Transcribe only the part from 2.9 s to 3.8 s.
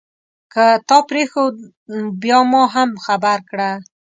خبر کړه.